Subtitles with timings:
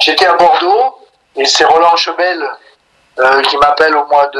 [0.00, 0.98] J'étais à Bordeaux
[1.36, 2.42] et c'est Roland Chebel
[3.18, 4.30] euh, qui m'appelle au mois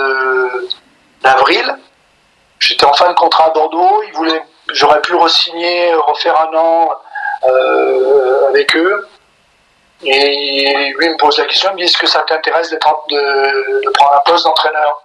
[1.23, 1.76] d'avril.
[2.59, 4.02] J'étais en fin de contrat à Bordeaux.
[4.73, 6.90] J'aurais pu re-signer, refaire un an
[7.45, 9.09] euh, avec eux.
[10.02, 14.14] Et lui me pose la question, il me dit est-ce que ça t'intéresse de, prendre
[14.14, 15.02] un poste d'entraîneur?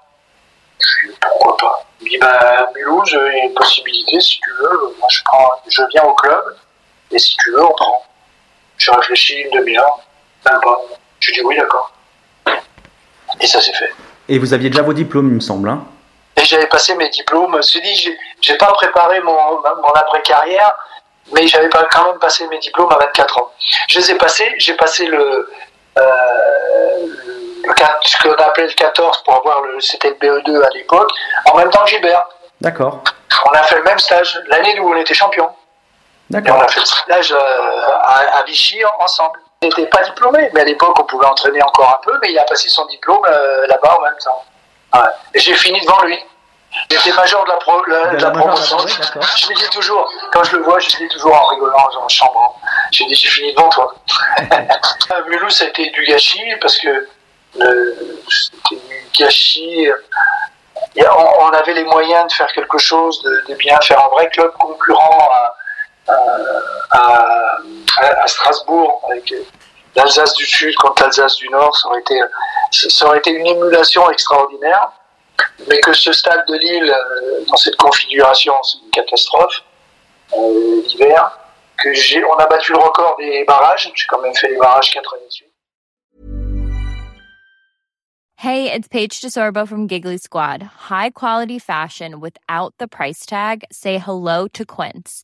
[0.79, 1.85] Je dis pourquoi pas?
[1.99, 4.95] Il me dit bah Mulhouse, il y a une possibilité si tu veux.
[4.99, 6.57] Moi je prends, je viens au club
[7.11, 8.05] et si tu veux on prend.
[8.77, 9.99] Je réfléchis une demi-heure,
[10.51, 10.77] même pas.
[11.19, 11.91] Je dis oui d'accord.
[13.39, 13.89] Et ça s'est fait.
[14.29, 15.69] Et vous aviez déjà vos diplômes, il me semble.
[15.69, 15.83] Hein
[16.37, 17.51] Et j'avais passé mes diplômes.
[17.53, 17.95] Je me suis dit,
[18.41, 20.71] j'ai- pas préparé mon, mon après-carrière,
[21.33, 23.51] mais j'avais pas quand même passé mes diplômes à 24 ans.
[23.89, 24.53] Je les ai passés.
[24.57, 25.49] J'ai passé le,
[25.97, 26.03] euh,
[27.63, 27.73] le
[28.03, 31.09] ce qu'on appelait le 14 pour avoir le, c'était le BE2 à l'époque,
[31.51, 32.23] en même temps que Gilbert.
[32.61, 33.03] D'accord.
[33.45, 35.45] On a fait le même stage l'année où on était champion.
[35.45, 35.47] Et
[36.37, 36.61] on D'accord.
[36.63, 39.39] a fait le stage euh, à, à Vichy en- ensemble.
[39.65, 42.43] N'était pas diplômé, mais à l'époque on pouvait entraîner encore un peu, mais il a
[42.43, 44.43] passé son diplôme euh, là-bas en même temps.
[44.93, 45.09] Ouais.
[45.33, 46.19] Et j'ai fini devant lui.
[46.91, 49.37] J'étais major de la, pro, la- De de la la major de la promotion.
[49.37, 52.07] Je lui dis toujours, quand je le vois, je lui dis toujours en rigolant, en
[52.09, 52.59] chambrant.
[52.91, 53.93] Je lui dis, j'ai fini devant toi.
[55.09, 57.07] À Mulhouse, ça a été du gâchis parce que
[57.61, 57.95] euh,
[58.29, 59.87] c'était du gâchis.
[59.89, 64.09] A- on, on avait les moyens de faire quelque chose, de, de bien faire un
[64.09, 66.15] vrai club concurrent à, à,
[66.95, 69.33] à- Strasbourg avec
[69.95, 71.75] l'Alsace du Sud contre l'Alsace du Nord.
[71.77, 72.19] Ça aurait, été,
[72.71, 74.91] ça aurait été une émulation extraordinaire.
[75.67, 79.63] Mais que ce stade de Lille, euh, dans cette configuration, c'est une catastrophe.
[80.35, 81.37] Euh, L'hiver,
[81.77, 83.91] que on a battu le record des barrages.
[83.95, 85.51] J'ai quand même fait les barrages quatre années de suite.
[88.37, 90.61] Hey, it's Paige DeSorbo from Giggly Squad.
[90.89, 93.63] High quality fashion without the price tag.
[93.71, 95.23] Say hello to Quince.